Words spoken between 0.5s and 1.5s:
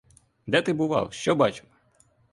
ти бував, що